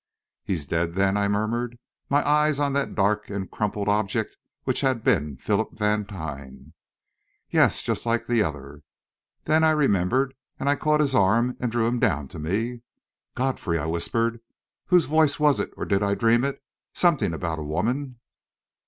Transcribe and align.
"He's 0.43 0.65
dead, 0.65 0.95
then?" 0.95 1.15
I 1.15 1.27
murmured, 1.27 1.77
my 2.09 2.27
eyes 2.27 2.59
on 2.59 2.73
that 2.73 2.95
dark 2.95 3.29
and 3.29 3.51
crumpled 3.51 3.87
object 3.87 4.35
which 4.63 4.81
had 4.81 5.03
been 5.03 5.37
Philip 5.37 5.73
Vantine. 5.77 6.73
"Yes 7.51 7.83
just 7.83 8.03
like 8.03 8.25
the 8.25 8.41
other." 8.41 8.81
Then 9.43 9.63
I 9.63 9.69
remembered, 9.69 10.33
and 10.59 10.67
I 10.67 10.75
caught 10.75 11.01
his 11.01 11.13
arm 11.13 11.55
and 11.59 11.71
drew 11.71 11.85
him 11.85 11.99
down 11.99 12.27
to 12.29 12.39
me. 12.39 12.81
"Godfrey," 13.35 13.77
I 13.77 13.85
whispered, 13.85 14.39
"whose 14.87 15.05
voice 15.05 15.39
was 15.39 15.59
it 15.59 15.71
or 15.77 15.85
did 15.85 16.01
I 16.01 16.15
dream 16.15 16.43
it 16.45 16.63
something 16.95 17.31
about 17.31 17.59
a 17.59 17.63
woman?" 17.63 18.17